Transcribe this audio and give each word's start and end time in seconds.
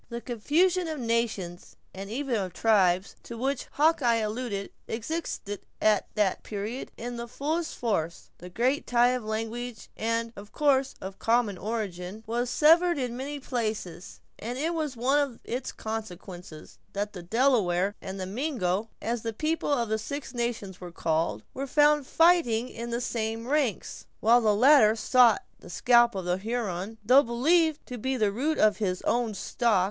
The 0.09 0.19
confusion 0.19 0.87
of 0.87 0.99
nations, 0.99 1.75
and 1.93 2.09
even 2.09 2.33
of 2.35 2.53
tribes, 2.53 3.15
to 3.21 3.37
which 3.37 3.67
Hawkeye 3.73 4.15
alluded, 4.15 4.71
existed 4.87 5.61
at 5.79 6.07
that 6.15 6.41
period 6.41 6.91
in 6.97 7.17
the 7.17 7.27
fullest 7.27 7.75
force. 7.75 8.31
The 8.39 8.49
great 8.49 8.87
tie 8.87 9.09
of 9.09 9.23
language, 9.23 9.89
and, 9.95 10.33
of 10.35 10.51
course, 10.51 10.95
of 11.01 11.13
a 11.13 11.17
common 11.17 11.55
origin, 11.59 12.23
was 12.25 12.49
severed 12.49 12.97
in 12.97 13.15
many 13.15 13.39
places; 13.39 14.21
and 14.39 14.57
it 14.57 14.73
was 14.73 14.97
one 14.97 15.19
of 15.19 15.39
its 15.43 15.71
consequences, 15.71 16.79
that 16.93 17.13
the 17.13 17.21
Delaware 17.21 17.93
and 18.01 18.19
the 18.19 18.25
Mingo 18.25 18.89
(as 19.03 19.21
the 19.21 19.33
people 19.33 19.71
of 19.71 19.87
the 19.89 19.99
Six 19.99 20.33
Nations 20.33 20.81
were 20.81 20.91
called) 20.91 21.43
were 21.53 21.67
found 21.67 22.07
fighting 22.07 22.69
in 22.69 22.89
the 22.89 23.01
same 23.01 23.47
ranks, 23.47 24.07
while 24.19 24.41
the 24.41 24.55
latter 24.55 24.95
sought 24.95 25.43
the 25.59 25.69
scalp 25.69 26.15
of 26.15 26.25
the 26.25 26.39
Huron, 26.39 26.97
though 27.05 27.21
believed 27.21 27.85
to 27.85 27.99
be 27.99 28.17
the 28.17 28.31
root 28.31 28.57
of 28.57 28.77
his 28.77 29.03
own 29.03 29.35
stock. 29.35 29.79